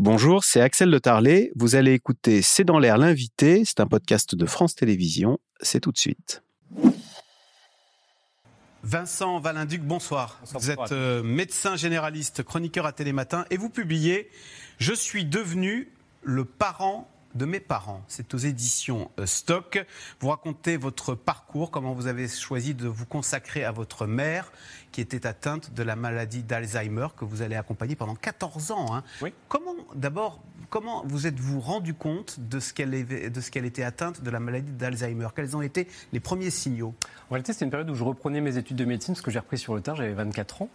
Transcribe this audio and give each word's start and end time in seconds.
Bonjour, 0.00 0.44
c'est 0.44 0.60
Axel 0.60 0.92
de 0.92 0.98
Tarlet. 0.98 1.50
Vous 1.56 1.74
allez 1.74 1.92
écouter 1.92 2.40
C'est 2.40 2.62
dans 2.62 2.78
l'air 2.78 2.98
l'invité. 2.98 3.64
C'est 3.64 3.80
un 3.80 3.86
podcast 3.88 4.36
de 4.36 4.46
France 4.46 4.76
Télévisions. 4.76 5.40
C'est 5.60 5.80
tout 5.80 5.90
de 5.90 5.98
suite. 5.98 6.44
Vincent 8.84 9.40
Valinduc, 9.40 9.82
bonsoir. 9.82 10.40
vous 10.54 10.70
êtes 10.70 10.92
euh, 10.92 11.24
médecin 11.24 11.74
généraliste, 11.74 12.44
chroniqueur 12.44 12.86
à 12.86 12.92
Télématin 12.92 13.44
et 13.50 13.56
vous 13.56 13.70
publiez 13.70 14.30
Je 14.78 14.92
suis 14.92 15.24
devenu 15.24 15.92
le 16.22 16.44
parent 16.44 17.10
de 17.38 17.46
mes 17.46 17.60
parents. 17.60 18.02
C'est 18.08 18.34
aux 18.34 18.38
éditions 18.38 19.10
euh, 19.18 19.24
Stock. 19.24 19.84
Vous 20.20 20.28
racontez 20.28 20.76
votre 20.76 21.14
parcours, 21.14 21.70
comment 21.70 21.94
vous 21.94 22.08
avez 22.08 22.28
choisi 22.28 22.74
de 22.74 22.88
vous 22.88 23.06
consacrer 23.06 23.64
à 23.64 23.72
votre 23.72 24.06
mère 24.06 24.52
qui 24.92 25.00
était 25.00 25.26
atteinte 25.26 25.72
de 25.74 25.82
la 25.82 25.96
maladie 25.96 26.42
d'Alzheimer 26.42 27.08
que 27.16 27.24
vous 27.24 27.42
allez 27.42 27.56
accompagner 27.56 27.94
pendant 27.94 28.14
14 28.14 28.70
ans. 28.72 28.96
Hein. 28.96 29.04
Oui. 29.22 29.32
Comment, 29.48 29.74
d'abord, 29.94 30.40
comment 30.70 31.04
vous 31.06 31.26
êtes-vous 31.26 31.60
rendu 31.60 31.94
compte 31.94 32.40
de 32.40 32.60
ce 32.60 32.72
qu'elle 32.72 32.94
était 33.64 33.82
atteinte 33.82 34.22
de 34.22 34.30
la 34.30 34.40
maladie 34.40 34.72
d'Alzheimer? 34.72 35.28
Quels 35.34 35.56
ont 35.56 35.62
été 35.62 35.88
les 36.12 36.20
premiers 36.20 36.50
signaux? 36.50 36.94
En 37.30 37.34
réalité, 37.34 37.52
c'était 37.52 37.66
une 37.66 37.70
période 37.70 37.90
où 37.90 37.94
je 37.94 38.04
reprenais 38.04 38.40
mes 38.40 38.56
études 38.56 38.76
de 38.76 38.84
médecine, 38.84 39.14
ce 39.14 39.22
que 39.22 39.30
j'ai 39.30 39.38
repris 39.38 39.58
sur 39.58 39.74
le 39.74 39.80
tard, 39.80 39.96
j'avais 39.96 40.14
24 40.14 40.62
ans. 40.62 40.68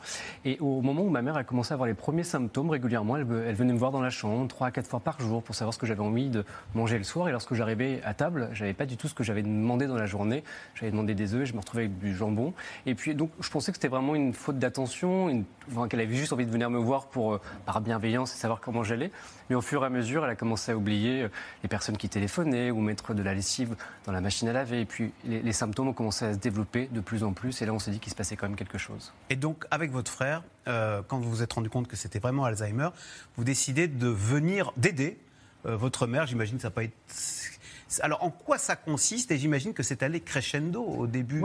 Et 0.46 0.58
au 0.60 0.82
moment 0.82 1.02
où 1.02 1.10
ma 1.10 1.22
mère 1.22 1.36
a 1.36 1.44
commencé 1.44 1.72
à 1.72 1.76
avoir 1.76 1.88
les 1.88 1.96
premiers 1.96 2.24
symptômes 2.24 2.70
régulièrement, 2.70 3.18
elle, 3.18 3.26
venait 3.26 3.74
me 3.74 3.78
voir 3.78 3.92
dans 3.92 4.02
la 4.02 4.10
chambre 4.10 4.48
3 4.48 4.68
à 4.68 4.72
4 4.72 4.88
fois 4.88 5.00
par 5.00 5.20
jour 5.20 5.42
pour 5.44 5.56
savoir 5.56 5.74
ce 5.74 5.80
que 5.80 5.86
j'avais 5.86 6.02
envie 6.02 6.30
de 6.30 6.46
manger 6.76 6.98
le 6.98 7.04
soir. 7.04 7.30
Et 7.30 7.32
lorsque 7.32 7.54
j'arrivais 7.54 8.02
à 8.04 8.14
table, 8.14 8.50
j'avais 8.54 8.74
pas 8.74 8.86
du 8.86 8.98
tout 8.98 9.08
ce 9.08 9.14
que 9.14 9.24
j'avais 9.24 9.44
demandé 9.44 9.88
dans 9.88 9.98
la 9.98 10.06
journée. 10.06 10.44
J'avais 10.76 10.92
demandé 10.92 11.14
des 11.14 11.34
œufs 11.34 11.44
et 11.44 11.46
je 11.46 11.54
me 11.54 11.60
retrouvais 11.60 11.84
avec 11.84 11.98
du 12.00 12.16
jambon. 12.16 12.54
Et 12.86 12.96
puis, 12.96 13.16
donc, 13.16 13.32
je 13.40 13.50
pensais 13.50 13.72
que 13.72 13.78
c'était 13.78 13.88
vraiment 13.88 14.16
une 14.16 14.34
faute 14.34 14.60
d'attention, 14.60 15.46
qu'elle 15.90 16.00
avait 16.00 16.16
juste 16.16 16.34
envie 16.34 16.46
de 16.46 16.52
venir 16.52 16.70
me 16.70 16.80
voir 16.80 17.08
pour, 17.08 17.34
euh, 17.34 17.42
par 17.66 17.82
bienveillance 17.82 18.34
et 18.34 18.38
savoir 18.38 18.60
comment 18.62 18.84
j'allais. 18.84 19.12
Mais 19.50 19.56
au 19.56 19.62
fur 19.62 19.84
et 19.84 19.86
à 19.86 19.90
mesure, 19.90 20.24
elle 20.24 20.32
a 20.32 20.36
commencé 20.36 20.72
à 20.72 20.78
oublier 20.78 21.24
euh, 21.24 21.30
les 21.64 21.70
personnes 21.70 21.98
qui 21.98 22.10
téléphonaient 22.10 22.72
ou 22.72 22.82
mettre 22.82 23.14
de 23.14 23.24
la 23.24 23.34
lessive 23.34 23.76
dans 24.06 24.12
la 24.12 24.22
machine 24.22 24.48
à 24.48 24.54
laver. 24.54 24.82
Et 24.82 24.86
puis 24.86 25.14
les, 25.26 25.54
symptômes 25.54 25.90
ont 25.90 25.94
commencé 25.94 26.26
à 26.26 26.34
se 26.34 26.40
développer 26.40 26.90
de 26.92 27.00
plus 27.00 27.24
en 27.24 27.34
plus. 27.34 27.62
Et 27.62 27.66
là, 27.66 27.74
on 27.74 27.80
s'est 27.80 27.92
dit 27.92 28.00
qu'il 28.00 28.12
se 28.12 28.16
passait 28.16 28.36
quand 28.36 28.48
même 28.48 28.58
quelque 28.58 28.78
chose. 28.78 29.14
Et 29.30 29.36
donc, 29.36 29.66
avec 29.72 29.92
votre 29.92 30.12
frère, 30.12 30.44
euh, 30.68 31.02
quand 31.08 31.20
vous 31.20 31.30
vous 31.30 31.44
êtes 31.44 31.54
rendu 31.54 31.70
compte 31.70 31.88
que 31.88 31.96
c'était 31.96 32.20
vraiment 32.20 32.46
Alzheimer, 32.46 32.90
vous 33.38 33.44
décidez 33.44 33.88
de 33.88 34.08
venir, 34.08 34.72
d'aider 34.78 35.18
votre 35.64 36.08
mère. 36.08 36.28
J'imagine 36.28 36.58
que 36.58 36.62
ça 36.62 36.68
n'a 36.70 36.74
pas 36.74 36.84
été 36.84 36.96
alors, 38.02 38.24
en 38.24 38.32
quoi 38.32 38.58
ça 38.58 38.76
consiste 38.76 39.32
Et 39.32 39.38
j'imagine 39.38 39.74
que 39.74 39.84
c'est 39.84 40.04
allé 40.04 40.20
crescendo 40.20 40.84
au 40.84 41.08
début, 41.08 41.44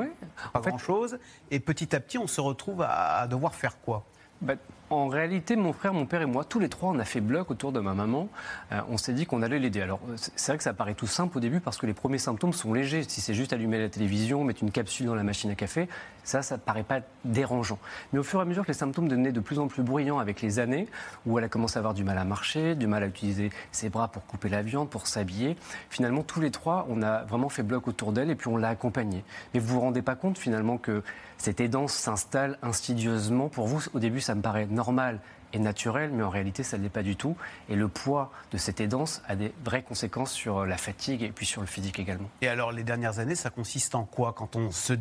pas 0.53 0.61
grand-chose. 0.61 1.19
Et 1.51 1.61
petit 1.61 1.95
à 1.95 2.01
petit, 2.01 2.19
on 2.19 2.27
se 2.27 2.41
retrouve 2.41 2.83
à 2.83 3.27
devoir 3.27 3.55
faire 3.55 3.81
quoi? 3.81 4.05
Bah, 4.41 4.55
en 4.91 5.09
réalité, 5.09 5.57
mon 5.57 5.73
frère, 5.73 5.93
mon 5.93 6.07
père 6.07 6.23
et 6.23 6.27
moi, 6.27 6.45
tous 6.45 6.59
les 6.59 6.69
trois, 6.69 6.91
on 6.91 6.99
a 6.99 7.05
fait 7.05 7.21
bloc 7.21 7.51
autour 7.51 7.73
de 7.73 7.81
ma 7.81 7.95
maman. 7.95 8.29
Euh, 8.73 8.81
on 8.89 8.97
s'est 8.97 9.13
dit 9.13 9.27
qu'on 9.27 9.43
allait 9.43 9.59
l'aider. 9.59 9.83
Alors, 9.83 10.01
c'est 10.17 10.53
vrai 10.53 10.59
que 10.59 10.65
ça 10.65 10.73
paraît 10.73 10.95
tout 10.95 11.07
simple 11.07 11.37
au 11.37 11.41
début 11.41 11.61
parce 11.61 11.77
que 11.77 11.87
les 11.87 11.95
premiers 11.95 12.19
symptômes 12.19 12.53
sont 12.53 12.73
légers. 12.73 13.03
Si 13.07 13.21
c'est 13.21 13.35
juste 13.35 13.53
allumer 13.53 13.79
la 13.79 13.89
télévision, 13.89 14.45
mettre 14.45 14.63
une 14.63 14.71
capsule 14.71 15.07
dans 15.07 15.15
la 15.15 15.23
machine 15.23 15.51
à 15.51 15.55
café, 15.55 15.89
ça, 16.25 16.43
ça 16.43 16.57
ne 16.57 16.61
paraît 16.61 16.83
pas 16.83 17.01
dérangeant. 17.25 17.79
Mais 18.13 18.19
au 18.19 18.23
fur 18.23 18.39
et 18.39 18.43
à 18.43 18.45
mesure 18.45 18.63
que 18.63 18.69
les 18.69 18.75
symptômes 18.75 19.09
devenaient 19.09 19.33
de 19.33 19.41
plus 19.41 19.59
en 19.59 19.67
plus 19.67 19.83
bruyants 19.83 20.19
avec 20.19 20.41
les 20.43 20.59
années, 20.59 20.89
où 21.27 21.39
elle 21.39 21.45
a 21.45 21.49
commencé 21.49 21.77
à 21.77 21.81
avoir 21.81 21.95
du 21.95 22.05
mal 22.05 22.19
à 22.19 22.25
marcher, 22.25 22.75
du 22.75 22.87
mal 22.87 23.03
à 23.03 23.07
utiliser 23.07 23.51
ses 23.73 23.89
bras 23.91 24.09
pour 24.09 24.25
couper 24.27 24.49
la 24.49 24.63
viande, 24.63 24.89
pour 24.89 25.07
s'habiller, 25.07 25.57
finalement, 25.91 26.23
tous 26.23 26.41
les 26.41 26.51
trois, 26.51 26.87
on 26.89 27.03
a 27.03 27.25
vraiment 27.25 27.49
fait 27.49 27.63
bloc 27.63 27.89
autour 27.89 28.13
d'elle 28.13 28.31
et 28.31 28.35
puis 28.35 28.49
on 28.49 28.57
l'a 28.57 28.69
accompagnée. 28.69 29.25
Mais 29.53 29.61
vous 29.61 29.75
vous 29.75 29.81
rendez 29.81 30.03
pas 30.03 30.15
compte 30.15 30.39
finalement 30.39 30.79
que 30.79 31.03
cette 31.39 31.61
aidance 31.61 31.93
s'installe 31.93 32.59
insidieusement. 32.63 33.49
Pour 33.49 33.67
vous, 33.67 33.81
au 33.95 34.01
début, 34.01 34.21
ça 34.21 34.35
me 34.35 34.43
paraît 34.43 34.67
normal 34.79 35.19
et 35.53 35.59
naturel, 35.59 36.11
mais 36.13 36.23
en 36.23 36.31
réalité, 36.31 36.63
ça 36.63 36.79
ne 36.79 36.85
l'est 36.85 36.89
pas 36.89 37.03
du 37.03 37.17
tout. 37.17 37.37
Et 37.69 37.75
le 37.75 37.89
poids 37.89 38.31
de 38.53 38.59
cette 38.59 38.81
aidance 38.81 39.23
a 39.27 39.35
des 39.35 39.53
vraies 39.65 39.83
conséquences 39.83 40.33
sur 40.33 40.65
la 40.65 40.77
fatigue 40.77 41.23
et 41.23 41.31
puis 41.31 41.47
sur 41.47 41.61
le 41.61 41.67
physique 41.67 41.99
également. 41.99 42.29
Et 42.43 42.49
alors, 42.49 42.71
les 42.71 42.85
dernières 42.85 43.19
années, 43.19 43.35
ça 43.35 43.51
consiste 43.51 43.95
en 43.95 44.05
quoi 44.05 44.33
quand 44.33 44.57
on 44.57 44.71
se... 44.71 44.93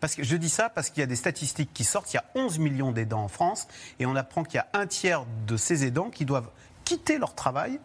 Parce 0.00 0.14
que 0.14 0.22
je 0.22 0.36
dis 0.36 0.48
ça 0.48 0.68
parce 0.68 0.90
qu'il 0.90 1.00
y 1.00 1.04
a 1.04 1.06
des 1.06 1.16
statistiques 1.16 1.70
qui 1.72 1.84
sortent. 1.84 2.12
Il 2.12 2.16
y 2.16 2.18
a 2.18 2.24
11 2.34 2.58
millions 2.58 2.92
d'aidants 2.92 3.22
en 3.22 3.28
France 3.28 3.66
et 3.98 4.06
on 4.06 4.16
apprend 4.16 4.42
qu'il 4.44 4.56
y 4.56 4.58
a 4.58 4.68
un 4.72 4.86
tiers 4.86 5.24
de 5.46 5.56
ces 5.56 5.84
aidants 5.84 6.10
qui 6.10 6.24
doivent 6.24 6.50
quitter 6.84 7.18
leur 7.18 7.34
travail 7.34 7.78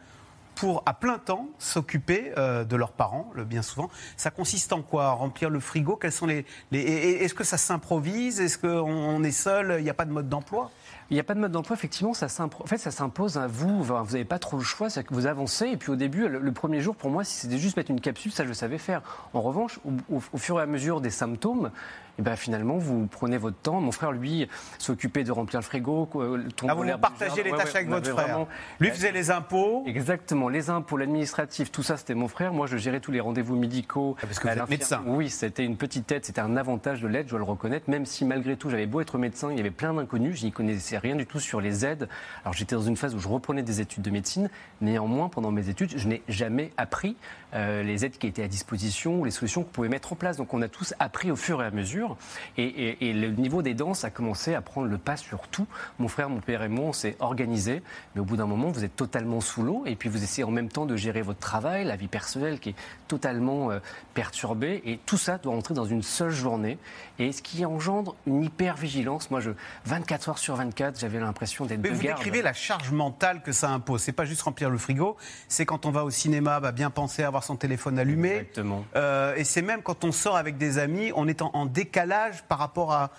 pour 0.56 0.84
à 0.86 0.94
plein 0.94 1.20
temps 1.20 1.48
s'occuper 1.58 2.34
euh, 2.38 2.66
de 2.66 2.76
leurs 2.76 2.92
parents, 2.92 3.32
le 3.34 3.46
bien 3.46 3.62
souvent. 3.62 3.90
Ça 4.18 4.30
consiste 4.30 4.74
en 4.74 4.82
quoi? 4.82 5.12
Remplir 5.12 5.50
le 5.50 5.62
frigo? 5.62 5.96
Quels 5.96 6.12
sont 6.12 6.26
les... 6.26 6.46
Est-ce 6.74 7.34
que 7.34 7.46
ça 7.46 7.58
s'improvise? 7.58 8.42
Est-ce 8.42 8.58
qu'on 8.58 9.24
est 9.24 9.32
seul? 9.32 9.76
Il 9.78 9.84
n'y 9.86 9.90
a 9.90 9.94
pas 9.94 10.04
de 10.04 10.12
mode 10.12 10.28
d'emploi? 10.28 10.70
Il 11.10 11.16
n'y 11.16 11.20
a 11.20 11.24
pas 11.24 11.34
de 11.34 11.40
mode 11.40 11.52
d'emploi, 11.52 11.76
effectivement, 11.76 12.14
ça 12.14 12.28
en 12.44 12.68
fait, 12.68 12.78
ça 12.78 12.92
s'impose 12.92 13.38
à 13.38 13.48
vous. 13.48 13.84
vous 13.84 13.94
n'avez 13.94 14.26
pas 14.26 14.40
trop 14.40 14.58
le 14.58 14.64
choix, 14.64 14.90
c'est 14.90 15.04
que 15.04 15.14
vous 15.14 15.26
avancez. 15.26 15.68
Et 15.68 15.78
puis 15.78 15.92
au 15.92 15.96
début, 15.96 16.28
le, 16.28 16.52
premier 16.52 16.82
jour, 16.82 16.96
pour 16.96 17.10
moi, 17.10 17.24
si 17.24 17.36
c'était 17.36 17.58
juste 17.58 17.78
mettre 17.78 17.92
une 17.92 18.02
capsule, 18.02 18.32
ça 18.32 18.46
je 18.46 18.54
savais 18.54 18.78
faire. 18.78 19.02
En 19.34 19.42
revanche, 19.42 19.80
au 20.10 20.38
fur 20.38 20.60
et 20.60 20.64
à 20.64 20.66
mesure 20.66 21.02
des 21.02 21.10
symptômes, 21.10 21.72
et 22.20 22.22
ben 22.22 22.36
finalement, 22.36 22.78
vous 22.78 23.08
prenez 23.08 23.38
votre 23.38 23.56
temps. 23.56 23.80
Mon 23.80 23.94
frère, 23.94 24.12
lui, 24.12 24.46
s'occupait 24.78 25.24
de 25.24 25.32
remplir 25.32 25.62
le 25.62 25.64
frigo. 25.64 26.10
Ah, 26.68 26.74
vous 26.74 26.86
partagez 26.98 27.44
les 27.44 27.52
tâches 27.52 27.74
avec 27.74 27.88
votre 27.88 28.12
frère 28.12 28.46
Lui 28.82 28.90
faisait 28.90 29.14
les 29.14 29.32
impôts 29.32 29.84
Exactement, 29.86 30.50
les 30.50 30.70
impôts, 30.70 30.98
l'administratif, 30.98 31.72
tout 31.72 31.82
ça, 31.82 31.96
c'était 31.96 32.16
mon 32.16 32.28
frère. 32.28 32.52
Moi, 32.52 32.68
je 32.68 32.76
gérais 32.76 33.00
tous 33.00 33.14
les 33.14 33.22
rendez-vous 33.22 33.56
médicaux. 33.56 34.18
Ah, 34.18 34.26
parce 34.26 34.40
que 34.40 34.50
vous 34.50 34.54
êtes 34.54 34.70
médecin 34.70 35.02
Oui, 35.06 35.30
c'était 35.30 35.64
une 35.64 35.78
petite 35.78 36.08
tête, 36.08 36.26
c'était 36.26 36.42
un 36.42 36.58
avantage 36.58 37.02
de 37.02 37.08
l'aide, 37.08 37.28
je 37.28 37.32
dois 37.32 37.40
le 37.40 37.46
reconnaître. 37.46 37.90
Même 37.90 38.06
si, 38.06 38.26
malgré 38.26 38.58
tout, 38.58 38.70
j'avais 38.70 38.86
beau 38.86 39.00
être 39.00 39.18
médecin, 39.18 39.50
il 39.52 39.56
y 39.56 39.62
avait 39.62 39.72
plein 39.72 39.94
d'inconnus, 39.94 40.42
je 40.42 40.46
n'y 40.46 40.52
connaissais 40.52 40.98
rien 41.00 41.16
du 41.16 41.26
tout 41.26 41.40
sur 41.40 41.62
les 41.62 41.86
aides. 41.86 42.10
Alors, 42.44 42.54
j'étais 42.54 42.76
dans 42.76 42.82
une 42.82 42.98
phase 42.98 43.16
où 43.16 43.20
je 43.20 43.28
reprenais 43.28 43.64
des 43.64 43.82
études 43.82 44.04
de 44.04 44.10
médecine. 44.10 44.50
Néanmoins, 44.82 45.30
pendant 45.30 45.52
mes 45.52 45.70
études, 45.70 45.98
je 45.98 46.08
n'ai 46.08 46.22
jamais 46.28 46.72
appris 46.78 47.16
euh, 47.54 47.84
les 47.84 48.06
aides 48.06 48.18
qui 48.18 48.28
étaient 48.28 48.44
à 48.44 48.48
disposition 48.48 49.20
ou 49.20 49.26
les 49.26 49.32
solutions 49.32 49.64
qu'on 49.64 49.70
pouvait 49.70 49.90
mettre 49.90 50.14
en 50.14 50.16
place. 50.16 50.38
Donc, 50.38 50.54
on 50.54 50.62
a 50.62 50.68
tous 50.68 50.94
appris 51.00 51.32
au 51.32 51.36
fur 51.36 51.62
et 51.64 51.66
à 51.66 51.72
mesure. 51.72 52.18
Et, 52.58 53.14
le 53.14 53.30
niveau 53.30 53.62
des 53.62 53.74
danses 53.74 54.04
a 54.04 54.10
commencé 54.10 54.54
à 54.54 54.62
prendre 54.62 54.88
le 54.88 54.98
pas 54.98 55.18
sur 55.18 55.48
tout. 55.48 55.68
Mon 56.00 56.08
frère, 56.08 56.30
mon 56.30 56.42
père 56.42 56.64
et 56.64 56.70
moi, 56.70 56.86
on 56.86 56.94
s'est 56.94 57.16
organisés. 57.20 57.82
Mais 58.16 58.22
au 58.22 58.26
bout 58.26 58.38
d'un 58.38 58.46
moment, 58.46 58.70
vous 58.70 58.84
êtes 58.84 58.96
totalement 58.96 59.42
sous 59.42 59.64
l'eau. 59.64 59.84
Et 59.86 59.96
puis 59.96 60.10
vous 60.10 60.24
essayez 60.24 60.44
en 60.44 60.52
même 60.52 60.70
temps 60.70 60.86
de 60.86 60.96
gérer 60.96 61.22
votre 61.22 61.40
travail, 61.40 61.86
la 61.86 61.96
vie 61.96 62.08
personnelle 62.08 62.60
qui 62.60 62.70
est 62.70 62.76
totalement 63.08 63.72
euh, 63.72 63.80
perturbée. 64.14 64.82
Et 64.86 65.00
tout 65.06 65.18
ça 65.18 65.38
doit 65.38 65.56
entrer 65.56 65.74
dans 65.74 65.86
une 65.86 66.04
seule 66.04 66.32
journée. 66.32 66.78
Et 67.18 67.32
ce 67.32 67.42
qui 67.42 67.60
engendre 67.66 68.16
une 68.26 68.44
hyper-vigilance. 68.44 69.32
Moi, 69.32 69.40
je, 69.40 69.52
24 69.86 70.30
heures 70.30 70.38
sur 70.38 70.56
24, 70.56 70.89
j'avais 70.98 71.20
l'impression 71.20 71.66
d'être 71.66 71.82
Mais 71.82 71.90
vous 71.90 72.02
décrivez 72.02 72.42
la 72.42 72.54
charge 72.54 72.92
mentale 72.92 73.42
que 73.42 73.52
ça 73.52 73.70
impose. 73.70 74.02
C'est 74.02 74.12
pas 74.12 74.26
juste 74.26 74.42
remplir 74.42 74.70
le 74.70 74.78
frigo. 74.78 75.18
C'est 75.48 75.66
quand 75.66 75.86
on 75.86 75.92
va 75.92 76.04
au 76.04 76.10
cinéma, 76.10 76.60
bah, 76.60 76.72
bien 76.72 76.90
penser 76.90 77.24
à 77.24 77.28
avoir 77.28 77.44
son 77.44 77.56
téléphone 77.56 78.00
allumé. 78.00 78.30
Exactement. 78.30 78.86
Euh, 78.96 79.36
et 79.36 79.44
c'est 79.44 79.62
même 79.62 79.82
quand 79.82 80.04
on 80.04 80.12
sort 80.12 80.38
avec 80.38 80.58
des 80.58 80.78
amis, 80.78 81.12
on 81.16 81.28
est 81.28 81.42
en 81.42 81.66
décalage 81.66 82.44
par 82.48 82.58
rapport 82.58 82.94
à, 82.94 83.10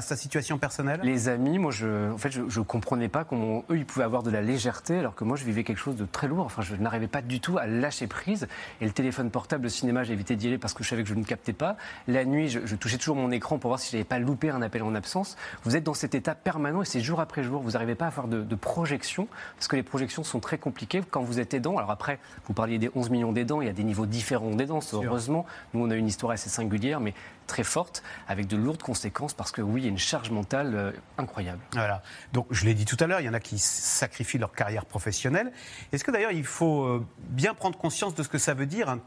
sa 0.00 0.16
situation 0.16 0.58
personnelle 0.58 1.00
Les 1.04 1.28
amis, 1.28 1.58
moi, 1.58 1.70
je, 1.70 2.10
en 2.10 2.18
fait, 2.18 2.32
je, 2.32 2.40
ne 2.40 2.64
comprenais 2.64 3.08
pas 3.08 3.24
comment 3.24 3.64
eux, 3.70 3.76
ils 3.76 3.86
pouvaient 3.86 4.04
avoir 4.04 4.24
de 4.24 4.30
la 4.30 4.42
légèreté, 4.42 4.98
alors 4.98 5.14
que 5.14 5.22
moi, 5.22 5.36
je 5.36 5.44
vivais 5.44 5.62
quelque 5.62 5.78
chose 5.78 5.96
de 5.96 6.04
très 6.04 6.26
lourd. 6.26 6.44
Enfin, 6.44 6.62
je 6.62 6.74
n'arrivais 6.74 7.06
pas 7.06 7.22
du 7.22 7.40
tout 7.40 7.56
à 7.58 7.66
lâcher 7.66 8.06
prise. 8.06 8.48
Et 8.80 8.84
le 8.84 8.90
téléphone 8.90 9.30
portable, 9.30 9.64
le 9.64 9.68
cinéma, 9.68 10.02
j'ai 10.02 10.12
évité 10.12 10.36
d'y 10.36 10.48
aller 10.48 10.58
parce 10.58 10.74
que 10.74 10.82
je 10.82 10.88
savais 10.88 11.02
que 11.02 11.08
je 11.08 11.14
ne 11.14 11.24
captais 11.24 11.52
pas. 11.52 11.76
La 12.08 12.24
nuit, 12.24 12.48
je, 12.48 12.74
touchais 12.74 12.98
toujours 12.98 13.16
mon 13.16 13.30
écran 13.30 13.58
pour 13.58 13.68
voir 13.68 13.78
si 13.78 13.90
je 13.90 13.96
n'avais 13.96 14.04
pas 14.04 14.18
loupé 14.18 14.50
un 14.50 14.62
appel 14.62 14.82
en 14.82 14.94
absence. 14.94 15.36
Vous 15.62 15.76
êtes 15.76 15.84
dans 15.84 15.94
cet 15.94 16.14
état 16.14 16.34
permanent 16.34 16.80
et 16.84 16.86
c'est 16.86 17.00
jour 17.00 17.20
après 17.20 17.42
jour. 17.42 17.62
Vous 17.62 17.72
n'arrivez 17.72 17.94
pas 17.94 18.04
à 18.04 18.08
avoir 18.08 18.28
de, 18.28 18.42
de, 18.42 18.54
projection 18.54 19.26
parce 19.56 19.68
que 19.68 19.76
les 19.76 19.82
projections 19.82 20.22
sont 20.22 20.40
très 20.40 20.58
compliquées 20.58 21.02
quand 21.10 21.22
vous 21.22 21.40
êtes 21.40 21.54
aidant. 21.54 21.76
Alors 21.78 21.90
après, 21.90 22.18
vous 22.46 22.52
parliez 22.52 22.78
des 22.78 22.90
11 22.94 23.10
millions 23.10 23.32
d'aidants, 23.32 23.60
il 23.60 23.66
y 23.66 23.70
a 23.70 23.74
des 23.74 23.84
niveaux 23.84 24.06
différents 24.06 24.50
d'aidants. 24.50 24.80
Heureusement, 24.92 25.46
nous, 25.72 25.84
on 25.84 25.90
a 25.90 25.96
une 25.96 26.06
histoire 26.06 26.32
assez 26.32 26.50
singulière, 26.50 27.00
mais 27.00 27.14
très 27.46 27.64
forte, 27.64 28.02
avec 28.28 28.46
de 28.46 28.56
lourdes 28.56 28.82
conséquences, 28.82 29.34
parce 29.34 29.52
que 29.52 29.62
oui, 29.62 29.82
il 29.82 29.84
y 29.84 29.86
a 29.88 29.90
une 29.90 29.98
charge 29.98 30.30
mentale 30.30 30.74
euh, 30.74 30.92
incroyable. 31.18 31.60
Voilà. 31.72 32.02
Donc, 32.32 32.46
je 32.50 32.64
l'ai 32.64 32.74
dit 32.74 32.84
tout 32.84 32.96
à 33.00 33.06
l'heure, 33.06 33.20
il 33.20 33.26
y 33.26 33.28
en 33.28 33.34
a 33.34 33.40
qui 33.40 33.58
sacrifient 33.58 34.38
leur 34.38 34.52
carrière 34.52 34.86
professionnelle. 34.86 35.52
Est-ce 35.92 36.04
que 36.04 36.10
d'ailleurs, 36.10 36.32
il 36.32 36.44
faut 36.44 36.84
euh, 36.84 37.06
bien 37.18 37.54
prendre 37.54 37.78
conscience 37.78 38.14
de 38.14 38.22
ce 38.22 38.28
que 38.28 38.38
ça 38.38 38.54
veut 38.54 38.66
dire, 38.66 38.88
hein, 38.88 39.00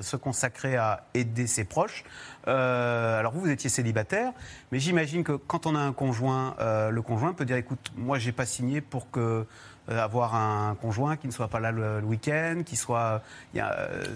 se 0.00 0.16
consacrer 0.16 0.76
à 0.76 1.06
aider 1.14 1.46
ses 1.46 1.64
proches? 1.64 2.04
Euh, 2.48 3.18
Alors, 3.18 3.32
vous, 3.32 3.40
vous 3.40 3.50
étiez 3.50 3.70
célibataire, 3.70 4.32
mais 4.72 4.78
j'imagine 4.78 5.24
que 5.24 5.32
quand 5.32 5.66
on 5.66 5.74
a 5.74 5.80
un 5.80 5.92
conjoint, 5.92 6.56
le 6.58 7.02
conjoint 7.02 7.23
peut 7.32 7.44
dire 7.44 7.56
écoute, 7.56 7.92
moi, 7.96 8.18
j'ai 8.18 8.32
pas 8.32 8.46
signé 8.46 8.80
pour 8.80 9.10
que 9.10 9.46
avoir 9.88 10.34
un 10.34 10.76
conjoint 10.80 11.16
qui 11.16 11.26
ne 11.26 11.32
soit 11.32 11.48
pas 11.48 11.60
là 11.60 11.72
le, 11.72 12.00
week-end, 12.00 12.62
qui 12.64 12.76
soit. 12.76 13.22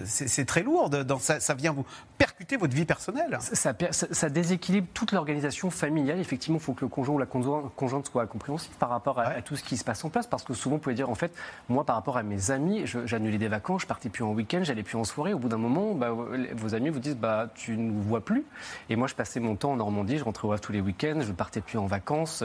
C'est 0.05 0.45
très 0.45 0.63
lourd. 0.63 0.91
Dans, 0.91 1.19
ça, 1.19 1.41
ça, 1.41 1.55
vient 1.55 1.73
vous 1.73 1.85
percuter 2.17 2.57
votre 2.57 2.75
vie 2.75 2.85
personnelle. 2.85 3.39
Ça, 3.41 3.75
ça, 3.91 4.29
déséquilibre 4.29 4.89
toute 4.95 5.13
l'organisation 5.13 5.71
familiale. 5.71 6.19
Effectivement, 6.19 6.59
il 6.59 6.63
faut 6.63 6.73
que 6.73 6.85
le 6.85 6.89
conjoint 6.89 7.15
ou 7.15 7.19
la 7.19 7.27
conjointe 7.27 8.07
soit 8.07 8.27
compréhensif 8.27 8.73
par 8.79 8.89
rapport 8.89 9.19
à, 9.19 9.43
tout 9.43 9.57
ce 9.57 9.63
qui 9.63 9.77
se 9.77 9.85
passe 9.85 10.05
en 10.05 10.11
place. 10.11 10.27
Parce 10.27 10.45
que 10.45 10.55
souvent, 10.55 10.77
vous 10.77 10.83
pouvez 10.83 10.95
dire, 10.95 11.11
en 11.11 11.15
fait, 11.15 11.33
moi, 11.69 11.85
par 11.85 11.97
rapport 11.97 12.17
à 12.17 12.23
mes 12.23 12.51
amis, 12.51 12.85
j'annulais 13.05 13.39
des 13.39 13.49
vacances, 13.49 13.83
je 13.83 13.87
partais 13.87 14.09
plus 14.09 14.25
en 14.25 14.33
week-end, 14.33 14.61
j'allais 14.63 14.83
plus 14.83 14.97
en 14.97 15.05
soirée. 15.05 15.33
Au 15.33 15.39
bout 15.39 15.49
d'un 15.49 15.59
moment, 15.59 15.95
bah, 15.95 16.11
vos 16.11 16.75
amis 16.75 16.91
vous 16.91 17.01
disent, 17.01 17.17
bah, 17.17 17.49
tu 17.55 17.77
ne 17.77 17.91
nous 17.91 18.03
vois 18.03 18.25
plus. 18.25 18.45
Et 18.89 18.97
moi, 18.97 19.07
je 19.07 19.15
passais 19.15 19.41
mon 19.41 19.57
temps 19.57 19.73
en 19.73 19.77
Normandie, 19.77 20.19
je 20.19 20.25
rentrais 20.25 20.49
au 20.49 20.59
tous 20.59 20.73
les 20.73 20.81
week-ends, 20.81 21.21
je 21.21 21.33
partais 21.33 21.61
plus 21.61 21.79
en 21.79 21.87
vacances. 21.87 22.45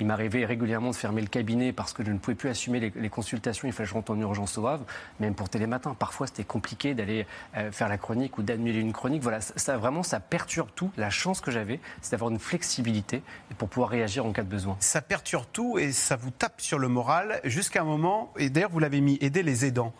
Il 0.00 0.06
m'arrivait 0.06 0.44
régulièrement 0.44 0.90
de 0.90 0.96
fermer 0.96 1.22
le 1.22 1.28
cabinet 1.28 1.72
parce 1.72 1.92
que 1.92 2.04
je 2.04 2.10
ne 2.10 2.18
pouvais 2.18 2.34
plus 2.34 2.48
assumer 2.64 2.92
les, 2.94 3.10
consultations. 3.10 3.68
Il 3.68 3.72
fallait 3.72 3.84
que 3.84 3.90
je 3.90 3.94
rentre 3.94 4.12
en 4.12 4.18
urgence 4.18 4.56
au 4.56 4.66
Havre, 4.66 4.84
même 5.20 5.34
pour 5.34 5.48
Télématin. 5.48 5.94
Parfois, 5.94 6.26
c'était 6.26 6.44
compliqué 6.44 6.94
d'aller 6.94 7.26
euh, 7.56 7.70
faire 7.70 7.88
la 7.88 7.98
chronique 7.98 8.38
ou 8.38 8.42
d'admirer 8.42 8.80
une 8.80 8.92
chronique. 8.92 9.22
Voilà, 9.22 9.40
ça, 9.40 9.76
vraiment, 9.76 10.02
ça 10.02 10.18
perturbe 10.18 10.70
tout. 10.74 10.90
La 10.96 11.10
chance 11.10 11.40
que 11.40 11.50
j'avais, 11.50 11.80
c'est 12.00 12.12
d'avoir 12.12 12.30
une 12.30 12.38
flexibilité 12.38 13.22
pour 13.58 13.68
pouvoir 13.68 13.90
réagir 13.90 14.24
en 14.24 14.32
cas 14.32 14.42
de 14.42 14.48
besoin. 14.48 14.76
Ça 14.80 15.02
perturbe 15.02 15.44
tout 15.52 15.78
et 15.78 15.92
ça 15.92 16.16
vous 16.16 16.30
tape 16.30 16.60
sur 16.60 16.78
le 16.78 16.88
moral 16.88 17.40
jusqu'à 17.44 17.82
un 17.82 17.84
moment. 17.84 18.32
Et 18.38 18.48
d'ailleurs, 18.48 18.70
vous 18.70 18.80
l'avez 18.80 19.02
mis, 19.02 19.18
aider 19.20 19.42
les 19.42 19.66
aidants. 19.66 19.92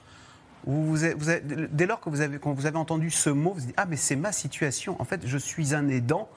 Vous, 0.66 0.96
dès 0.96 1.84
lors 1.86 2.00
que 2.00 2.08
vous, 2.08 2.22
avez, 2.22 2.38
quand 2.38 2.54
vous 2.54 2.64
avez 2.64 2.78
entendu 2.78 3.10
ce 3.10 3.28
mot, 3.28 3.50
vous 3.50 3.60
vous 3.60 3.66
dites 3.66 3.74
Ah, 3.76 3.84
mais 3.84 3.96
c'est 3.96 4.16
ma 4.16 4.32
situation. 4.32 4.96
En 4.98 5.04
fait, 5.04 5.20
je 5.26 5.36
suis 5.36 5.74
un 5.74 5.88
aidant. 5.88 6.30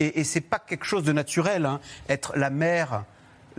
Et, 0.00 0.20
et 0.20 0.24
ce 0.24 0.38
n'est 0.38 0.42
pas 0.42 0.58
quelque 0.58 0.86
chose 0.86 1.04
de 1.04 1.12
naturel. 1.12 1.66
Hein. 1.66 1.80
Être 2.08 2.32
la 2.36 2.48
mère 2.48 3.04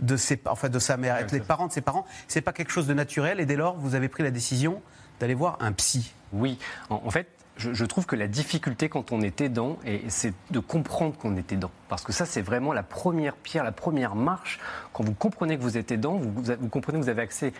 de, 0.00 0.16
ses, 0.16 0.40
enfin, 0.46 0.68
de 0.68 0.78
sa 0.78 0.96
mère, 0.96 1.16
être 1.16 1.32
les 1.32 1.40
parents 1.40 1.66
de 1.66 1.72
ses 1.72 1.80
parents, 1.80 2.06
ce 2.28 2.38
n'est 2.38 2.42
pas 2.42 2.52
quelque 2.52 2.72
chose 2.72 2.86
de 2.86 2.94
naturel. 2.94 3.40
Et 3.40 3.46
dès 3.46 3.56
lors, 3.56 3.76
vous 3.76 3.94
avez 3.94 4.08
pris 4.08 4.22
la 4.22 4.30
décision 4.30 4.80
d'aller 5.20 5.34
voir 5.34 5.58
un 5.60 5.72
psy. 5.72 6.12
Oui. 6.32 6.58
En, 6.90 7.10
fait, 7.10 7.28
je, 7.56 7.84
trouve 7.84 8.06
que 8.06 8.16
la 8.16 8.28
difficulté 8.28 8.88
quand 8.88 9.12
on 9.12 9.22
est 9.22 9.40
aidant, 9.40 9.78
c'est 10.08 10.34
de 10.50 10.58
comprendre 10.58 11.16
qu'on 11.16 11.36
est 11.36 11.52
aidant. 11.52 11.70
Parce 11.88 12.02
que 12.02 12.12
ça, 12.12 12.26
c'est 12.26 12.42
vraiment 12.42 12.72
la 12.72 12.82
première 12.82 13.34
pierre, 13.36 13.64
la 13.64 13.72
première 13.72 14.14
marche. 14.14 14.60
Quand 14.92 15.04
vous 15.04 15.14
comprenez 15.14 15.56
que 15.56 15.62
vous 15.62 15.78
êtes 15.78 15.92
aidant, 15.92 16.16
vous, 16.16 16.32
vous 16.32 16.68
comprenez 16.68 16.98
que 16.98 17.04
vous 17.04 17.10
avez 17.10 17.22
accès 17.22 17.52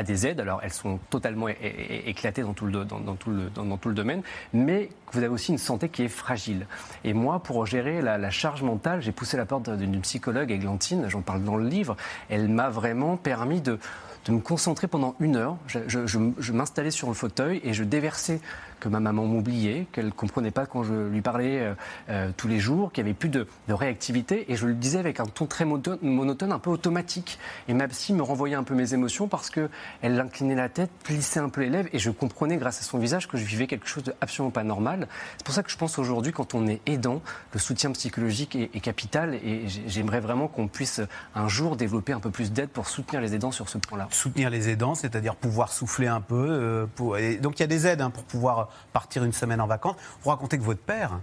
à 0.00 0.02
des 0.02 0.26
aides. 0.26 0.40
Alors, 0.40 0.60
elles 0.62 0.72
sont 0.72 0.98
totalement 1.10 1.46
éclatées 1.48 2.42
dans 2.42 2.54
tout, 2.54 2.64
le, 2.64 2.84
dans, 2.84 3.14
tout 3.14 3.30
le, 3.30 3.50
dans, 3.50 3.76
tout 3.76 3.88
le 3.90 3.94
domaine, 3.94 4.22
mais 4.52 4.88
vous 5.12 5.18
avez 5.18 5.28
aussi 5.28 5.52
une 5.52 5.58
santé 5.58 5.88
qui 5.90 6.02
est 6.02 6.08
fragile. 6.08 6.66
Et 7.04 7.12
moi, 7.12 7.42
pour 7.42 7.66
gérer 7.66 8.00
la, 8.00 8.30
charge 8.30 8.62
mentale, 8.62 9.02
j'ai 9.02 9.12
poussé 9.12 9.36
la 9.36 9.44
porte 9.44 9.68
d'une 9.70 10.00
psychologue, 10.00 10.50
Églantine, 10.50 11.06
j'en 11.08 11.20
parle 11.20 11.44
dans 11.44 11.56
le 11.56 11.68
livre. 11.68 11.96
Elle 12.30 12.48
m'a 12.48 12.70
vraiment 12.70 13.16
permis 13.16 13.60
de 13.60 13.78
de 14.26 14.32
me 14.32 14.40
concentrer 14.40 14.86
pendant 14.86 15.14
une 15.18 15.36
heure. 15.36 15.56
Je, 15.66 16.52
m'installais 16.52 16.90
sur 16.90 17.08
le 17.08 17.14
fauteuil 17.14 17.60
et 17.64 17.72
je 17.72 17.84
déversais 17.84 18.40
que 18.80 18.88
ma 18.88 19.00
maman 19.00 19.26
m'oubliait, 19.26 19.86
qu'elle 19.92 20.06
ne 20.06 20.10
comprenait 20.10 20.50
pas 20.50 20.66
quand 20.66 20.82
je 20.82 20.94
lui 20.94 21.20
parlais 21.20 21.60
euh, 21.60 21.74
euh, 22.08 22.30
tous 22.36 22.48
les 22.48 22.58
jours, 22.58 22.92
qu'il 22.92 23.04
n'y 23.04 23.10
avait 23.10 23.18
plus 23.18 23.28
de, 23.28 23.46
réactivité. 23.68 24.50
Et 24.50 24.56
je 24.56 24.66
le 24.66 24.74
disais 24.74 24.98
avec 24.98 25.20
un 25.20 25.26
ton 25.26 25.46
très 25.46 25.64
monotone, 25.64 26.52
un 26.52 26.58
peu 26.58 26.70
automatique. 26.70 27.38
Et 27.68 27.74
ma 27.74 27.86
psy 27.88 28.12
me 28.12 28.22
renvoyait 28.22 28.56
un 28.56 28.64
peu 28.64 28.74
mes 28.74 28.94
émotions 28.94 29.28
parce 29.28 29.50
qu'elle 29.50 29.70
inclinait 30.02 30.54
la 30.54 30.68
tête, 30.68 30.90
plissait 31.04 31.40
un 31.40 31.48
peu 31.48 31.60
les 31.60 31.70
lèvres. 31.70 31.88
Et 31.92 31.98
je 31.98 32.10
comprenais 32.10 32.56
grâce 32.56 32.80
à 32.80 32.82
son 32.82 32.98
visage 32.98 33.28
que 33.28 33.36
je 33.36 33.44
vivais 33.44 33.66
quelque 33.66 33.86
chose 33.86 34.04
d'absolument 34.04 34.50
pas 34.50 34.64
normal. 34.64 35.06
C'est 35.36 35.44
pour 35.44 35.54
ça 35.54 35.62
que 35.62 35.70
je 35.70 35.76
pense 35.76 35.98
aujourd'hui, 35.98 36.32
quand 36.32 36.54
on 36.54 36.66
est 36.66 36.80
aidant, 36.86 37.22
le 37.52 37.60
soutien 37.60 37.92
psychologique 37.92 38.56
est, 38.56 38.80
capital. 38.80 39.34
Et 39.34 39.64
j'aimerais 39.86 40.20
vraiment 40.20 40.48
qu'on 40.48 40.66
puisse 40.66 41.00
un 41.34 41.48
jour 41.48 41.76
développer 41.76 42.12
un 42.12 42.20
peu 42.20 42.30
plus 42.30 42.50
d'aide 42.50 42.70
pour 42.70 42.88
soutenir 42.88 43.20
les 43.20 43.34
aidants 43.34 43.52
sur 43.52 43.68
ce 43.68 43.78
point-là 43.78 44.08
soutenir 44.10 44.50
les 44.50 44.68
aidants, 44.68 44.94
c'est-à-dire 44.94 45.34
pouvoir 45.34 45.72
souffler 45.72 46.06
un 46.06 46.20
peu. 46.20 46.46
Euh, 46.50 46.86
pour, 46.94 47.16
donc 47.40 47.58
il 47.58 47.60
y 47.60 47.64
a 47.64 47.66
des 47.66 47.86
aides 47.86 48.00
hein, 48.00 48.10
pour 48.10 48.24
pouvoir 48.24 48.69
partir 48.92 49.24
une 49.24 49.32
semaine 49.32 49.60
en 49.60 49.66
vacances. 49.66 49.96
Vous 50.22 50.30
racontez 50.30 50.58
que 50.58 50.62
votre 50.62 50.80
père, 50.80 51.20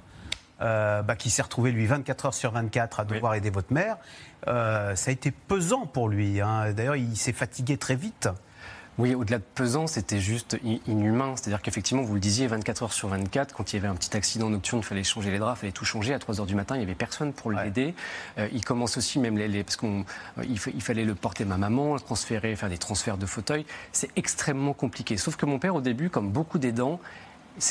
euh, 0.61 1.01
bah, 1.01 1.15
qui 1.15 1.29
s'est 1.29 1.41
retrouvé 1.41 1.71
lui 1.71 1.85
24 1.85 2.25
heures 2.27 2.33
sur 2.33 2.51
24 2.51 3.01
à 3.01 3.05
devoir 3.05 3.35
aider 3.35 3.49
votre 3.49 3.73
mère, 3.73 3.97
euh, 4.47 4.95
ça 4.95 5.09
a 5.09 5.13
été 5.13 5.31
pesant 5.31 5.85
pour 5.85 6.09
lui. 6.09 6.41
Hein. 6.41 6.71
D'ailleurs, 6.73 6.95
il 6.95 7.15
s'est 7.15 7.33
fatigué 7.33 7.77
très 7.77 7.95
vite. 7.95 8.29
Oui, 8.97 9.13
au-delà 9.13 9.37
de 9.37 9.43
pesant, 9.53 9.85
c'était 9.85 10.19
juste 10.19 10.57
inhumain. 10.63 11.35
C'est-à-dire 11.35 11.61
qu'effectivement, 11.61 12.01
vous 12.01 12.15
le 12.15 12.19
disiez, 12.19 12.47
24 12.47 12.83
heures 12.83 12.93
sur 12.93 13.09
24, 13.09 13.53
quand 13.53 13.71
il 13.71 13.75
y 13.75 13.79
avait 13.79 13.87
un 13.87 13.95
petit 13.95 14.17
accident 14.17 14.49
nocturne, 14.49 14.81
il 14.81 14.85
fallait 14.85 15.03
changer 15.03 15.29
les 15.29 15.37
draps, 15.37 15.59
il 15.59 15.61
fallait 15.61 15.71
tout 15.71 15.85
changer. 15.85 16.15
À 16.15 16.19
3 16.19 16.39
heures 16.39 16.47
du 16.47 16.55
matin, 16.55 16.75
il 16.75 16.79
n'y 16.79 16.85
avait 16.85 16.95
personne 16.95 17.31
pour 17.31 17.51
l'aider. 17.51 17.93
Euh, 18.39 18.47
il 18.51 18.65
commence 18.65 18.97
aussi, 18.97 19.19
même 19.19 19.37
les, 19.37 19.63
parce 19.63 19.77
qu'il 19.77 20.03
il 20.47 20.81
fallait 20.81 21.05
le 21.05 21.13
porter 21.13 21.45
ma 21.45 21.57
maman, 21.57 21.93
le 21.93 21.99
transférer, 21.99 22.55
faire 22.55 22.69
des 22.69 22.79
transferts 22.79 23.19
de 23.19 23.27
fauteuil. 23.27 23.67
C'est 23.91 24.09
extrêmement 24.15 24.73
compliqué. 24.73 25.15
Sauf 25.17 25.35
que 25.35 25.45
mon 25.45 25.59
père, 25.59 25.75
au 25.75 25.81
début, 25.81 26.09
comme 26.09 26.31
beaucoup 26.31 26.57
d'aidants, 26.57 26.99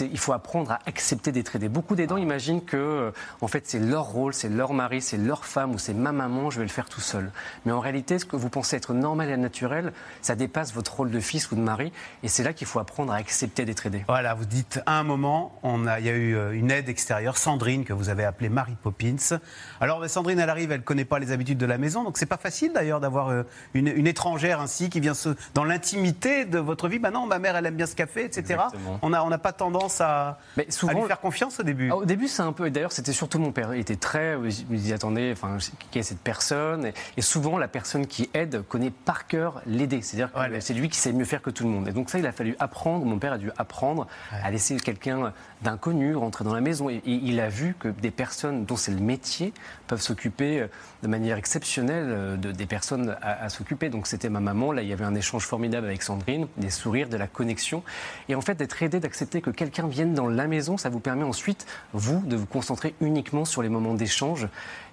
il 0.00 0.18
faut 0.18 0.32
apprendre 0.32 0.72
à 0.72 0.78
accepter 0.86 1.32
d'être 1.32 1.56
aidé. 1.56 1.68
Beaucoup 1.68 1.94
d'aidants 1.94 2.16
imaginent 2.16 2.64
que, 2.64 2.76
euh, 2.76 3.10
en 3.40 3.48
fait, 3.48 3.66
c'est 3.66 3.78
leur 3.78 4.04
rôle, 4.04 4.34
c'est 4.34 4.48
leur 4.48 4.72
mari, 4.72 5.00
c'est 5.00 5.16
leur 5.16 5.44
femme 5.44 5.72
ou 5.72 5.78
c'est 5.78 5.94
ma 5.94 6.12
maman, 6.12 6.50
je 6.50 6.58
vais 6.58 6.64
le 6.64 6.70
faire 6.70 6.88
tout 6.88 7.00
seul. 7.00 7.30
Mais 7.64 7.72
en 7.72 7.80
réalité, 7.80 8.18
ce 8.18 8.24
que 8.24 8.36
vous 8.36 8.48
pensez 8.48 8.76
être 8.76 8.92
normal 8.92 9.30
et 9.30 9.36
naturel, 9.36 9.92
ça 10.22 10.34
dépasse 10.34 10.74
votre 10.74 10.96
rôle 10.96 11.10
de 11.10 11.20
fils 11.20 11.50
ou 11.50 11.56
de 11.56 11.60
mari. 11.60 11.92
Et 12.22 12.28
c'est 12.28 12.42
là 12.42 12.52
qu'il 12.52 12.66
faut 12.66 12.78
apprendre 12.78 13.12
à 13.12 13.16
accepter 13.16 13.64
d'être 13.64 13.86
aidé. 13.86 14.04
Voilà, 14.08 14.34
vous 14.34 14.44
dites 14.44 14.80
à 14.86 14.98
un 14.98 15.02
moment, 15.02 15.58
on 15.62 15.86
a, 15.86 16.00
il 16.00 16.06
y 16.06 16.10
a 16.10 16.14
eu 16.14 16.36
euh, 16.36 16.52
une 16.52 16.70
aide 16.70 16.88
extérieure, 16.88 17.38
Sandrine, 17.38 17.84
que 17.84 17.92
vous 17.92 18.08
avez 18.08 18.24
appelée 18.24 18.48
Marie 18.48 18.76
Poppins. 18.82 19.38
Alors, 19.80 20.08
Sandrine, 20.08 20.38
elle 20.38 20.50
arrive, 20.50 20.72
elle 20.72 20.80
ne 20.80 20.84
connaît 20.84 21.04
pas 21.04 21.18
les 21.18 21.32
habitudes 21.32 21.58
de 21.58 21.66
la 21.66 21.78
maison, 21.78 22.04
donc 22.04 22.18
c'est 22.18 22.26
pas 22.26 22.36
facile 22.36 22.72
d'ailleurs 22.72 23.00
d'avoir 23.00 23.28
euh, 23.28 23.42
une, 23.74 24.06
étrangère 24.06 24.60
ainsi 24.60 24.90
qui 24.90 25.00
vient 25.00 25.14
se, 25.14 25.30
dans 25.54 25.64
l'intimité 25.64 26.44
de 26.44 26.58
votre 26.58 26.88
vie. 26.88 26.98
Maintenant, 26.98 27.26
ma 27.26 27.38
mère, 27.38 27.56
elle 27.56 27.66
aime 27.66 27.76
bien 27.76 27.86
ce 27.86 27.94
café, 27.94 28.24
etc. 28.24 28.60
On 29.02 29.10
n'a 29.10 29.24
on 29.24 29.32
a 29.32 29.38
pas 29.38 29.52
tendance 29.52 29.75
à, 30.00 30.38
mais 30.56 30.70
souvent, 30.70 31.00
lui 31.00 31.06
faire 31.06 31.20
confiance 31.20 31.60
au 31.60 31.62
début 31.62 31.90
Au 31.90 32.04
début, 32.04 32.28
c'est 32.28 32.42
un 32.42 32.52
peu. 32.52 32.70
D'ailleurs, 32.70 32.92
c'était 32.92 33.12
surtout 33.12 33.38
mon 33.38 33.52
père. 33.52 33.74
Il 33.74 33.80
était 33.80 33.96
très. 33.96 34.34
Il 34.34 34.66
me 34.70 34.76
disait 34.76 34.94
attendez, 34.94 35.30
enfin, 35.32 35.58
qui 35.90 35.98
est 35.98 36.02
cette 36.02 36.20
personne? 36.20 36.92
Et, 37.16 37.22
souvent, 37.22 37.58
la 37.58 37.68
personne 37.68 38.06
qui 38.06 38.30
aide 38.34 38.62
connaît 38.68 38.90
par 38.90 39.26
cœur 39.26 39.60
l'aider. 39.66 40.02
C'est-à-dire 40.02 40.32
que 40.32 40.60
c'est 40.60 40.74
lui 40.74 40.88
qui 40.88 40.98
sait 40.98 41.12
mieux 41.12 41.24
faire 41.24 41.42
que 41.42 41.50
tout 41.50 41.64
le 41.64 41.70
monde. 41.70 41.88
Et 41.88 41.92
donc, 41.92 42.10
ça, 42.10 42.18
il 42.18 42.26
a 42.26 42.32
fallu 42.32 42.56
apprendre. 42.58 43.04
Mon 43.04 43.18
père 43.18 43.34
a 43.34 43.38
dû 43.38 43.50
apprendre 43.58 44.06
à 44.30 44.50
laisser 44.50 44.76
quelqu'un 44.76 45.32
d'inconnu 45.62 46.16
rentrer 46.16 46.44
dans 46.44 46.54
la 46.54 46.60
maison. 46.60 46.88
Et, 46.88 47.02
il 47.06 47.40
a 47.40 47.48
vu 47.48 47.76
que 47.78 47.88
des 47.88 48.10
personnes 48.10 48.64
dont 48.64 48.76
c'est 48.76 48.92
le 48.92 49.00
métier 49.00 49.52
peuvent 49.86 50.00
s'occuper 50.00 50.60
euh, 50.60 50.66
de 51.02 51.08
manière 51.08 51.36
exceptionnelle 51.36 52.06
euh, 52.08 52.36
de, 52.36 52.52
des 52.52 52.66
personnes 52.66 53.16
à, 53.22 53.44
à 53.44 53.48
s'occuper. 53.48 53.88
Donc, 53.88 54.06
c'était 54.06 54.28
ma 54.28 54.40
maman. 54.40 54.72
Là, 54.72 54.82
il 54.82 54.88
y 54.88 54.92
avait 54.92 55.04
un 55.04 55.14
échange 55.14 55.44
formidable 55.44 55.86
avec 55.86 56.02
Sandrine, 56.02 56.46
des 56.56 56.70
sourires, 56.70 57.08
de 57.08 57.16
la 57.16 57.26
connexion. 57.26 57.82
Et 58.28 58.34
en 58.34 58.40
fait, 58.40 58.54
d'être 58.54 58.82
aidé, 58.82 59.00
d'accepter 59.00 59.40
que 59.40 59.50
quelqu'un 59.50 59.65
viennent 59.88 60.14
dans 60.14 60.28
la 60.28 60.46
maison, 60.46 60.76
ça 60.76 60.88
vous 60.88 61.00
permet 61.00 61.24
ensuite, 61.24 61.66
vous, 61.92 62.22
de 62.26 62.36
vous 62.36 62.46
concentrer 62.46 62.94
uniquement 63.00 63.44
sur 63.44 63.62
les 63.62 63.68
moments 63.68 63.94
d'échange 63.94 64.48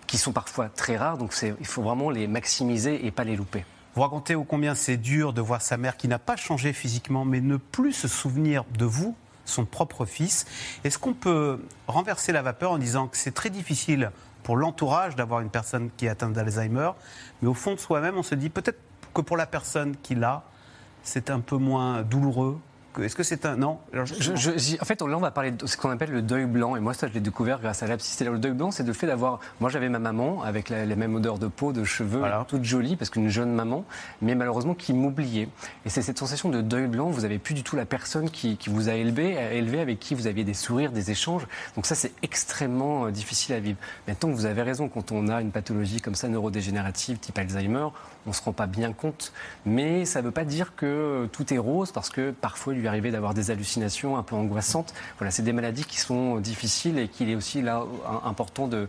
qui 0.07 0.17
sont 0.17 0.31
parfois 0.31 0.69
très 0.69 0.97
rares. 0.97 1.17
Donc 1.17 1.35
il 1.59 1.65
faut 1.65 1.81
vraiment 1.81 2.09
les 2.09 2.27
maximiser 2.27 3.05
et 3.05 3.11
pas 3.11 3.23
les 3.23 3.35
louper. 3.35 3.65
Vous 3.95 4.01
racontez 4.01 4.33
ô 4.33 4.43
combien 4.43 4.73
c'est 4.73 4.97
dur 4.97 5.33
de 5.33 5.41
voir 5.41 5.61
sa 5.61 5.77
mère 5.77 5.97
qui 5.97 6.07
n'a 6.07 6.19
pas 6.19 6.35
changé 6.35 6.73
physiquement, 6.73 7.25
mais 7.25 7.41
ne 7.41 7.57
plus 7.57 7.93
se 7.93 8.07
souvenir 8.07 8.63
de 8.77 8.85
vous, 8.85 9.15
son 9.45 9.65
propre 9.65 10.05
fils. 10.05 10.45
Est-ce 10.83 10.97
qu'on 10.97 11.13
peut 11.13 11.59
renverser 11.87 12.31
la 12.31 12.41
vapeur 12.41 12.71
en 12.71 12.79
disant 12.79 13.07
que 13.07 13.17
c'est 13.17 13.33
très 13.33 13.51
difficile 13.51 14.11
pour 14.41 14.57
l'entourage 14.57 15.15
d'avoir 15.15 15.41
une 15.41 15.49
personne 15.49 15.89
qui 15.95 16.07
est 16.07 16.09
atteinte 16.09 16.33
d'Alzheimer, 16.33 16.91
mais 17.41 17.47
au 17.47 17.53
fond 17.53 17.75
de 17.75 17.79
soi-même, 17.79 18.17
on 18.17 18.23
se 18.23 18.35
dit 18.35 18.49
peut-être 18.49 18.79
que 19.13 19.21
pour 19.21 19.37
la 19.37 19.45
personne 19.45 19.95
qui 20.01 20.15
l'a, 20.15 20.43
c'est 21.03 21.29
un 21.29 21.39
peu 21.39 21.57
moins 21.57 22.01
douloureux 22.01 22.59
est-ce 23.01 23.15
que 23.15 23.23
c'est 23.23 23.45
un. 23.45 23.55
Non 23.55 23.79
En 23.95 24.85
fait, 24.85 25.01
là, 25.01 25.17
on 25.17 25.19
va 25.19 25.31
parler 25.31 25.51
de 25.51 25.65
ce 25.65 25.77
qu'on 25.77 25.89
appelle 25.89 26.11
le 26.11 26.21
deuil 26.21 26.45
blanc. 26.45 26.75
Et 26.75 26.79
moi, 26.79 26.93
ça, 26.93 27.07
je 27.07 27.13
l'ai 27.13 27.19
découvert 27.19 27.59
grâce 27.59 27.83
à 27.83 27.87
l'abscisse. 27.87 28.19
Le 28.21 28.37
deuil 28.37 28.51
blanc, 28.51 28.71
c'est 28.71 28.83
le 28.83 28.93
fait 28.93 29.07
d'avoir. 29.07 29.39
Moi, 29.59 29.69
j'avais 29.69 29.89
ma 29.89 29.99
maman 29.99 30.43
avec 30.43 30.69
la, 30.69 30.85
les 30.85 30.95
mêmes 30.95 31.15
odeurs 31.15 31.39
de 31.39 31.47
peau, 31.47 31.73
de 31.73 31.83
cheveux, 31.83 32.21
toute 32.47 32.63
jolie, 32.63 32.95
parce 32.95 33.09
qu'une 33.09 33.29
jeune 33.29 33.51
maman, 33.53 33.85
mais 34.21 34.35
malheureusement 34.35 34.73
qui 34.73 34.93
m'oubliait. 34.93 35.49
Et 35.85 35.89
c'est 35.89 36.01
cette 36.01 36.19
sensation 36.19 36.49
de 36.49 36.61
deuil 36.61 36.87
blanc. 36.87 37.09
Vous 37.09 37.21
n'avez 37.21 37.39
plus 37.39 37.53
du 37.53 37.63
tout 37.63 37.75
la 37.75 37.85
personne 37.85 38.29
qui, 38.29 38.57
vous 38.67 38.89
a 38.89 38.93
élevé, 38.93 39.33
élevé, 39.51 39.79
avec 39.79 39.99
qui 39.99 40.15
vous 40.15 40.27
aviez 40.27 40.43
des 40.43 40.53
sourires, 40.53 40.91
des 40.91 41.11
échanges. 41.11 41.47
Donc, 41.75 41.85
ça, 41.85 41.95
c'est 41.95 42.11
extrêmement 42.21 43.05
euh, 43.05 43.11
difficile 43.11 43.55
à 43.55 43.59
vivre. 43.59 43.77
Maintenant, 44.07 44.29
vous 44.29 44.45
avez 44.45 44.61
raison, 44.61 44.87
quand 44.87 45.11
on 45.11 45.27
a 45.27 45.41
une 45.41 45.51
pathologie 45.51 46.01
comme 46.01 46.15
ça, 46.15 46.27
neurodégénérative, 46.27 47.17
type 47.17 47.37
Alzheimer, 47.37 47.87
on 48.25 48.29
ne 48.29 48.33
se 48.33 48.41
rend 48.41 48.53
pas 48.53 48.67
bien 48.67 48.93
compte. 48.93 49.33
Mais 49.65 50.05
ça 50.05 50.21
ne 50.21 50.25
veut 50.25 50.31
pas 50.31 50.45
dire 50.45 50.75
que 50.75 51.27
tout 51.31 51.53
est 51.53 51.57
rose, 51.57 51.91
parce 51.91 52.09
que 52.09 52.31
parfois, 52.31 52.73
lui 52.83 52.87
arrivait 52.89 53.11
d'avoir 53.11 53.33
des 53.33 53.49
hallucinations 53.49 54.17
un 54.17 54.23
peu 54.23 54.35
angoissantes. 54.35 54.93
Voilà, 55.17 55.31
c'est 55.31 55.41
des 55.41 55.53
maladies 55.53 55.85
qui 55.85 55.99
sont 55.99 56.39
difficiles 56.39 56.99
et 56.99 57.07
qu'il 57.07 57.29
est 57.29 57.35
aussi 57.35 57.61
là 57.61 57.83
important 58.23 58.67
de, 58.67 58.87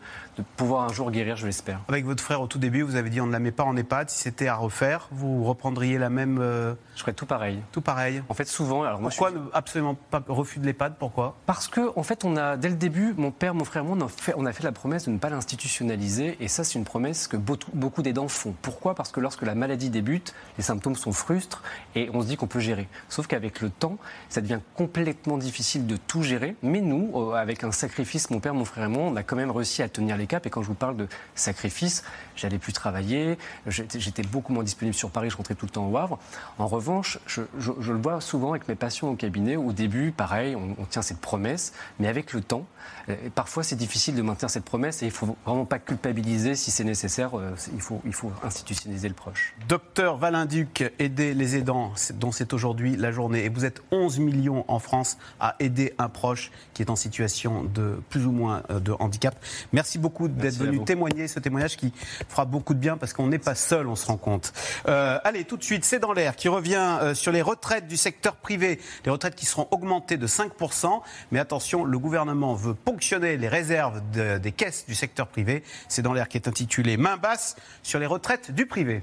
pouvoir 0.56 0.84
un 0.84 0.92
jour 0.92 1.12
guérir, 1.12 1.36
je 1.36 1.46
l'espère. 1.46 1.80
Avec 1.88 2.04
votre 2.04 2.22
frère, 2.22 2.40
au 2.40 2.48
tout 2.48 2.58
début, 2.58 2.82
vous 2.82 2.96
avez 2.96 3.08
dit 3.08 3.20
on 3.20 3.26
ne 3.26 3.32
la 3.32 3.38
met 3.38 3.52
pas 3.52 3.62
en 3.62 3.76
EHPAD. 3.76 4.10
Si 4.10 4.18
c'était 4.18 4.48
à 4.48 4.56
refaire, 4.56 5.08
vous 5.12 5.44
reprendriez 5.44 5.96
la 5.96 6.10
même. 6.10 6.38
Euh, 6.40 6.74
je 6.96 7.00
ferais 7.00 7.12
tout 7.12 7.26
pareil. 7.26 7.60
Tout 7.70 7.80
pareil. 7.80 8.22
En 8.28 8.34
fait, 8.34 8.46
souvent. 8.46 8.82
Alors 8.82 8.98
Pourquoi 8.98 9.30
absolument 9.52 9.96
pas 10.10 10.22
refus 10.26 10.58
de 10.58 10.66
l'EHPAD? 10.66 10.96
Pourquoi? 10.98 11.36
Parce 11.46 11.68
que, 11.68 11.96
en 11.96 12.02
fait, 12.02 12.24
on 12.24 12.36
a, 12.36 12.56
dès 12.56 12.68
le 12.68 12.74
début, 12.74 13.14
mon 13.16 13.30
père, 13.30 13.54
mon 13.54 13.64
frère, 13.64 13.84
moi, 13.84 13.96
on 13.96 14.04
a 14.04 14.08
fait, 14.08 14.34
on 14.36 14.44
a 14.44 14.52
fait 14.52 14.64
la 14.64 14.72
promesse 14.72 15.06
de 15.06 15.12
ne 15.12 15.18
pas 15.18 15.30
l'institutionnaliser. 15.30 16.36
Et 16.40 16.48
ça, 16.48 16.64
c'est 16.64 16.78
une 16.78 16.84
promesse 16.84 17.28
que 17.28 17.36
beaucoup 17.36 18.02
d'aidants 18.02 18.28
font. 18.28 18.54
Pourquoi? 18.60 18.96
Parce 18.96 19.12
que 19.12 19.20
lorsque 19.20 19.42
la 19.42 19.54
maladie 19.54 19.90
débute, 19.90 20.34
les 20.58 20.64
symptômes 20.64 20.96
sont 20.96 21.12
frustres 21.12 21.62
et 21.94 22.10
on 22.12 22.22
se 22.22 22.26
dit 22.26 22.36
qu'on 22.36 22.48
peut 22.48 22.60
gérer. 22.60 22.88
Sauf 23.08 23.26
qu'avec 23.26 23.60
le 23.60 23.70
temps, 23.70 23.83
ça 24.28 24.40
devient 24.40 24.60
complètement 24.74 25.38
difficile 25.38 25.86
de 25.86 25.96
tout 25.96 26.22
gérer. 26.22 26.56
Mais 26.62 26.80
nous, 26.80 27.12
euh, 27.14 27.34
avec 27.34 27.64
un 27.64 27.72
sacrifice, 27.72 28.30
mon 28.30 28.40
père, 28.40 28.54
mon 28.54 28.64
frère 28.64 28.84
et 28.84 28.88
moi, 28.88 29.02
on 29.04 29.16
a 29.16 29.22
quand 29.22 29.36
même 29.36 29.50
réussi 29.50 29.82
à 29.82 29.88
tenir 29.88 30.16
les 30.16 30.26
caps. 30.26 30.46
Et 30.46 30.50
quand 30.50 30.62
je 30.62 30.68
vous 30.68 30.74
parle 30.74 30.96
de 30.96 31.08
sacrifice, 31.34 32.04
j'allais 32.36 32.58
plus 32.58 32.72
travailler, 32.72 33.38
j'étais 33.66 34.22
beaucoup 34.22 34.52
moins 34.52 34.64
disponible 34.64 34.94
sur 34.94 35.10
Paris, 35.10 35.30
je 35.30 35.36
rentrais 35.36 35.54
tout 35.54 35.66
le 35.66 35.70
temps 35.70 35.88
au 35.88 35.96
Havre. 35.96 36.18
En 36.58 36.66
revanche, 36.66 37.18
je, 37.26 37.42
le 37.60 38.00
vois 38.00 38.20
souvent 38.20 38.50
avec 38.50 38.68
mes 38.68 38.74
patients 38.74 39.08
au 39.08 39.16
cabinet. 39.16 39.56
Au 39.56 39.72
début, 39.72 40.12
pareil, 40.12 40.56
on, 40.56 40.84
tient 40.84 41.02
cette 41.02 41.20
promesse, 41.20 41.72
mais 41.98 42.08
avec 42.08 42.32
le 42.32 42.40
temps, 42.40 42.66
euh, 43.08 43.16
parfois 43.34 43.62
c'est 43.62 43.76
difficile 43.76 44.14
de 44.14 44.22
maintenir 44.22 44.50
cette 44.50 44.64
promesse 44.64 45.02
et 45.02 45.06
il 45.06 45.10
faut 45.10 45.36
vraiment 45.44 45.64
pas 45.64 45.78
culpabiliser 45.78 46.54
si 46.54 46.70
c'est 46.70 46.84
nécessaire. 46.84 47.38
Euh, 47.38 47.54
il 47.72 47.80
faut, 47.80 48.00
il 48.04 48.12
faut 48.12 48.30
institutionnaliser 48.42 49.08
le 49.08 49.14
proche. 49.14 49.54
Docteur 49.68 50.16
Valinduc, 50.16 50.92
aider 50.98 51.34
les 51.34 51.56
aidants, 51.56 51.92
dont 52.14 52.32
c'est 52.32 52.52
aujourd'hui 52.52 52.96
la 52.96 53.12
journée. 53.12 53.44
Et 53.44 53.48
vous 53.48 53.64
êtes 53.64 53.73
11 53.90 54.18
millions 54.18 54.64
en 54.68 54.78
France 54.78 55.18
à 55.40 55.56
aider 55.58 55.94
un 55.98 56.08
proche 56.08 56.50
qui 56.72 56.82
est 56.82 56.90
en 56.90 56.96
situation 56.96 57.64
de 57.64 58.00
plus 58.10 58.26
ou 58.26 58.32
moins 58.32 58.62
euh, 58.70 58.80
de 58.80 58.92
handicap. 58.92 59.34
Merci 59.72 59.98
beaucoup 59.98 60.28
d'être 60.28 60.56
venu 60.56 60.84
témoigner 60.84 61.28
ce 61.28 61.40
témoignage 61.40 61.76
qui 61.76 61.92
fera 62.28 62.44
beaucoup 62.44 62.74
de 62.74 62.78
bien 62.78 62.96
parce 62.96 63.12
qu'on 63.12 63.26
n'est 63.26 63.38
pas 63.38 63.54
seul, 63.54 63.86
on 63.88 63.96
se 63.96 64.06
rend 64.06 64.16
compte. 64.16 64.52
allez, 64.84 65.44
tout 65.44 65.56
de 65.56 65.64
suite, 65.64 65.84
c'est 65.84 65.98
dans 65.98 66.12
l'air 66.12 66.36
qui 66.36 66.48
revient 66.48 67.12
sur 67.14 67.32
les 67.32 67.42
retraites 67.42 67.86
du 67.86 67.96
secteur 67.96 68.36
privé. 68.36 68.80
Les 69.04 69.10
retraites 69.10 69.34
qui 69.34 69.46
seront 69.46 69.68
augmentées 69.70 70.16
de 70.16 70.26
5%. 70.26 71.00
Mais 71.30 71.38
attention, 71.38 71.84
le 71.84 71.98
gouvernement 71.98 72.54
veut 72.54 72.74
ponctionner 72.74 73.36
les 73.36 73.48
réserves 73.48 74.02
des 74.12 74.52
caisses 74.52 74.86
du 74.86 74.94
secteur 74.94 75.28
privé. 75.28 75.62
C'est 75.88 76.02
dans 76.02 76.12
l'air 76.12 76.28
qui 76.28 76.36
est 76.36 76.48
intitulé 76.48 76.96
Main 76.96 77.16
basse 77.16 77.56
sur 77.82 77.98
les 77.98 78.06
retraites 78.06 78.52
du 78.52 78.66
privé. 78.66 79.02